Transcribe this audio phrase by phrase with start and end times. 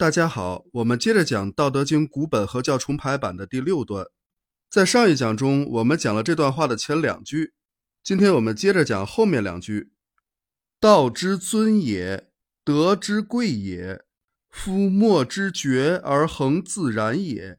[0.00, 4.06] 大家好，我们接着讲《道德经》古本合教重排版的第六段。
[4.70, 7.52] 在上一讲中，我们讲了这段话的前两句，
[8.02, 9.92] 今天我们接着讲后面两句
[10.80, 12.30] ：“道之尊也，
[12.64, 14.02] 德之贵也，
[14.48, 17.58] 夫莫之绝而恒自然也。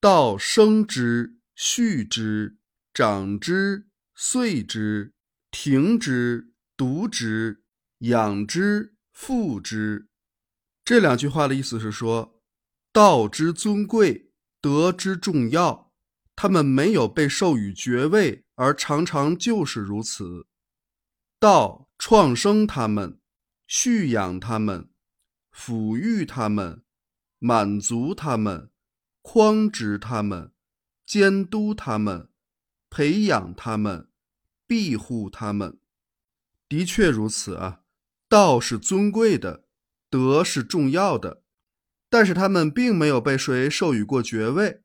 [0.00, 2.56] 道生之，畜之，
[2.92, 3.86] 长之，
[4.16, 5.12] 岁之，
[5.52, 7.62] 庭之，独之，
[7.98, 10.08] 养之，复之。”
[10.84, 12.42] 这两句话的意思是说，
[12.92, 15.92] 道之尊贵，德之重要，
[16.34, 20.46] 他们没有被授予爵位，而常常就是如此。
[21.38, 23.20] 道创生他们，
[23.66, 24.90] 蓄养他们，
[25.52, 26.82] 抚育他们，
[27.38, 28.70] 满足他们，
[29.22, 30.52] 匡直他们，
[31.06, 32.28] 监督他们，
[32.90, 34.08] 培养他们，
[34.66, 35.78] 庇护他们。
[36.68, 37.82] 的确如此啊，
[38.28, 39.64] 道是尊贵的。
[40.12, 41.40] 德是重要的，
[42.10, 44.82] 但是他们并没有被谁授予过爵位。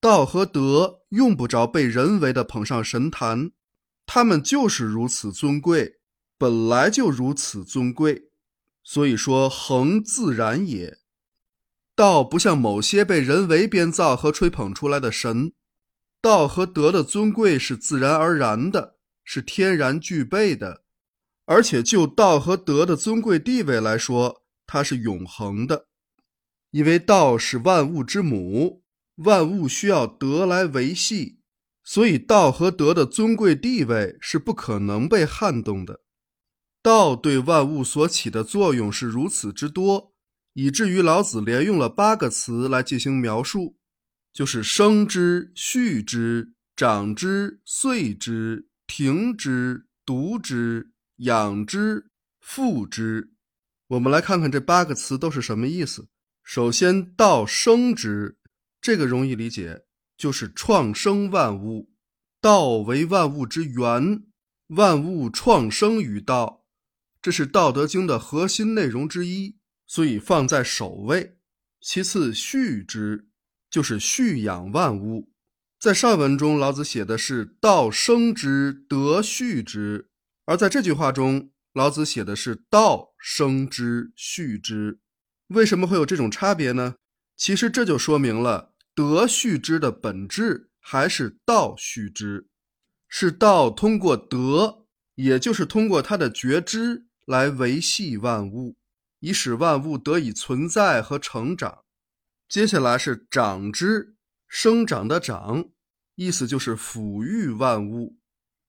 [0.00, 3.50] 道和德用不着被人为的捧上神坛，
[4.06, 5.98] 他们就是如此尊贵，
[6.38, 8.30] 本来就如此尊贵。
[8.82, 10.96] 所以说，恒自然也。
[11.94, 15.52] 道不像某些被人为编造和吹捧出来的神，
[16.22, 20.82] 道和德的尊贵是自然而然的，是天然具备的，
[21.44, 24.45] 而且就道和德的尊贵地位来说。
[24.66, 25.86] 它是永恒的，
[26.70, 28.82] 因为道是万物之母，
[29.16, 31.40] 万物需要德来维系，
[31.84, 36.02] 所以道和德的尊贵地位是不可能被撼动的。
[36.82, 40.12] 道对万物所起的作用是如此之多，
[40.52, 43.76] 以至于老子连用了八个词来进行描述，
[44.32, 53.32] 就是生之、畜之、长之、岁之、庭之、独之、养之、复之。
[53.88, 56.08] 我们来看看这八个词都是什么意思。
[56.42, 58.36] 首先，道生之，
[58.80, 59.84] 这个容易理解，
[60.16, 61.92] 就是创生万物。
[62.40, 64.24] 道为万物之源，
[64.68, 66.64] 万物创生于道，
[67.22, 69.56] 这是《道德经》的核心内容之一，
[69.86, 71.38] 所以放在首位。
[71.80, 73.28] 其次，畜之，
[73.70, 75.32] 就是蓄养万物。
[75.78, 80.10] 在上文中，老子写的是“道生之，德畜之”，
[80.46, 81.50] 而在这句话中。
[81.76, 84.98] 老子写的是“道生之，畜之”，
[85.48, 86.94] 为什么会有这种差别呢？
[87.36, 92.48] 其实这就说明了“德畜之”的本质还是“道畜之”，
[93.10, 98.78] 是道通过德，也就是通过他的觉知来维系万物，
[99.20, 101.84] 以使万物得以存在和成长。
[102.48, 104.16] 接下来是“长之”，
[104.48, 105.68] 生长的“长”，
[106.16, 108.16] 意思就是抚育万物。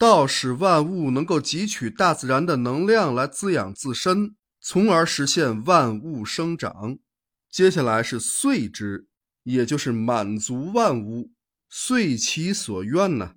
[0.00, 6.98] 道使万物能够汲取大自然的能量来滋养自身，从而实现万物生长。
[7.50, 9.08] 接下来是遂之，
[9.42, 11.32] 也就是满足万物，
[11.68, 13.34] 遂其所愿呢。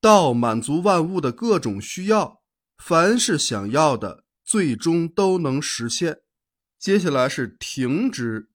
[0.00, 2.40] 道满足万物的各种需要，
[2.78, 6.20] 凡是想要的，最终都能实现。
[6.78, 8.48] 接下来是停之，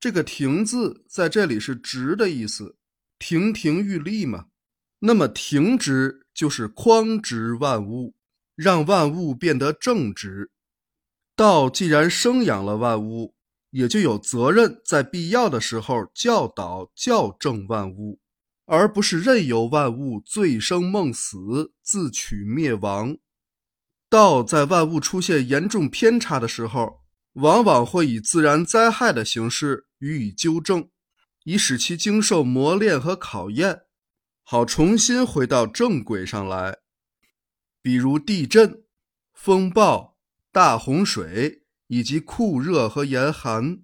[0.00, 2.76] 这个停字在这里是直的意思，
[3.20, 4.46] 亭亭玉立嘛。
[5.02, 6.20] 那么停之。
[6.34, 8.14] 就是匡直万物，
[8.56, 10.50] 让万物变得正直。
[11.36, 13.34] 道既然生养了万物，
[13.68, 18.18] 也就有责任在必要的时候教导校正万物，
[18.64, 23.18] 而不是任由万物醉生梦死、自取灭亡。
[24.08, 27.02] 道在万物出现严重偏差的时候，
[27.34, 30.88] 往往会以自然灾害的形式予以纠正，
[31.44, 33.82] 以使其经受磨练和考验。
[34.44, 36.78] 好，重新回到正轨上来。
[37.80, 38.84] 比如地震、
[39.32, 40.16] 风暴、
[40.52, 43.78] 大洪水以及酷热和严寒，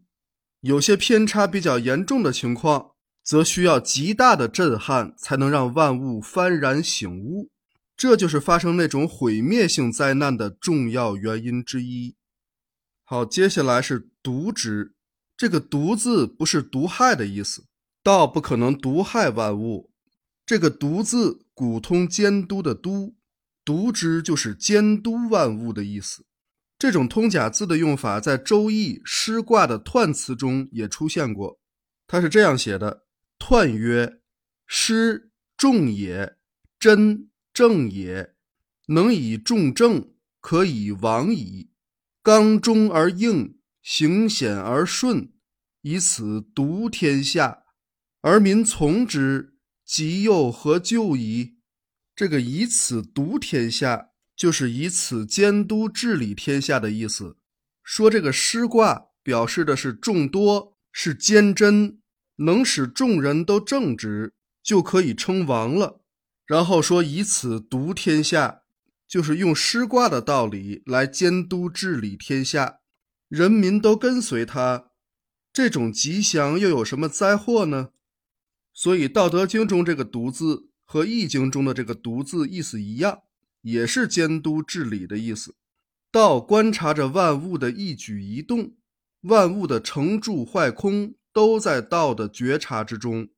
[0.61, 2.93] 有些偏差比较严重的情况，
[3.25, 7.51] 则需要极大的震撼才能让万物幡然醒悟。
[7.97, 12.15] 这就是发生那种毁灭性灾难的重要原因之一。
[13.05, 14.95] 好，接下来是毒之，
[15.37, 17.65] 这个“毒”字不是毒害的意思，
[18.03, 19.91] 道不可能毒害万物。
[20.48, 23.15] 这个“独”字，古通监督的“督”，
[23.66, 26.24] 独之就是监督万物的意思。
[26.78, 31.60] 这种通假字的用法，在《周易》师卦的彖辞中也出现过。
[32.06, 33.04] 它是这样写的
[33.39, 34.22] ：“彖曰，
[34.66, 36.39] 师重也，
[36.80, 38.33] 真正也，
[38.86, 41.68] 能以重正，可以往矣。
[42.22, 45.30] 刚中而应，行险而顺，
[45.83, 47.65] 以此独天下，
[48.22, 49.56] 而民从之。”
[49.89, 51.55] 吉佑和救矣？
[52.15, 57.39] 这个以此独天下，就是以此监督治理天下的意思。
[57.83, 62.01] 说这个师卦表示的是众多，是坚贞，
[62.37, 66.03] 能使众人都正直，就可以称王了。
[66.45, 68.61] 然后说以此独天下，
[69.09, 72.81] 就是用师卦的道理来监督治理天下，
[73.31, 74.91] 人民都跟随他，
[75.51, 77.93] 这种吉祥又有什么灾祸呢？
[78.80, 83.22] 所以《道德经》中这个“独”字和《易经》中的这个“独”字意思一样，
[83.63, 85.57] 也是监督治理的意思。
[86.13, 88.77] 道观察着万物的一举一动，
[89.22, 93.30] 万物的成住坏空都在道的觉察之中。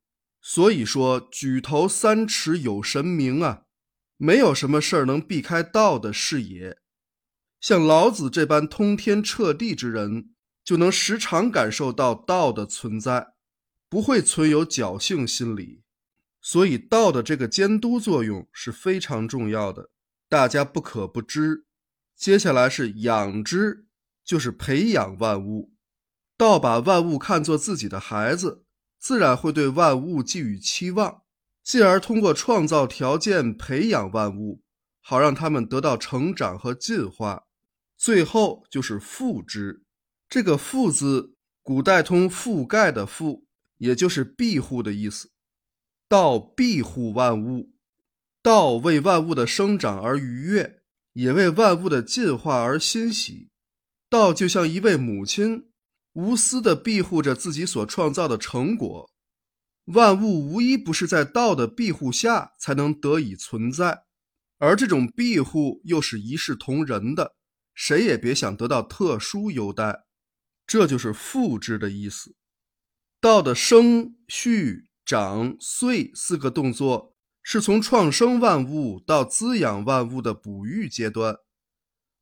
[0.43, 3.63] 所以说，举头三尺有神明啊，
[4.17, 6.77] 没有什么事儿能避开道的视野。
[7.59, 13.30] 像老子这般通天彻地之人，就能时常感受到道的存在。
[13.91, 15.83] 不会存有侥幸心理，
[16.39, 19.89] 所以道的这个监督作用是非常重要的，
[20.29, 21.65] 大家不可不知。
[22.15, 23.85] 接下来是养之，
[24.23, 25.73] 就是培养万物。
[26.37, 28.63] 道把万物看作自己的孩子，
[28.97, 31.23] 自然会对万物寄予期望，
[31.61, 34.63] 进而通过创造条件培养万物，
[35.01, 37.43] 好让他们得到成长和进化。
[37.97, 39.83] 最后就是覆之，
[40.29, 43.43] 这个覆字，古代通覆盖的覆。
[43.81, 45.31] 也就是庇护的意思，
[46.07, 47.73] 道庇护万物，
[48.43, 50.83] 道为万物的生长而愉悦，
[51.13, 53.49] 也为万物的进化而欣喜。
[54.07, 55.71] 道就像一位母亲，
[56.13, 59.09] 无私的庇护着自己所创造的成果。
[59.85, 64.03] 万物无一不是在道的庇护下才能得以存在，
[64.59, 67.35] 而这种庇护又是一视同仁的，
[67.73, 70.03] 谁也别想得到特殊优待。
[70.67, 72.35] 这就是复之的意思。
[73.21, 77.13] 道的生、畜、长、岁四个动作，
[77.43, 81.35] 是从创生万物到滋养万物的哺育阶段；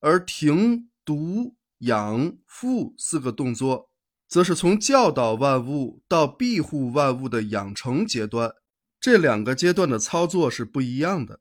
[0.02, 3.90] 而停、读、养、复四个动作，
[4.28, 8.52] 则是从教导万物到庇护万物的养成阶段。
[9.00, 11.40] 这两个阶段的操作是不一样的。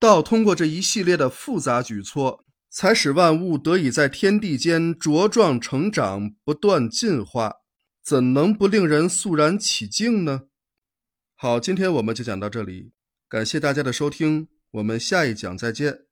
[0.00, 7.56] 道通过这一系列的复杂举措，才使万物得以在天地间茁壮成长，不断进化。
[8.02, 10.48] 怎能不令人肃然起敬呢？
[11.36, 12.92] 好，今天我们就讲到这里，
[13.28, 16.06] 感谢大家的收听，我们下一讲再见。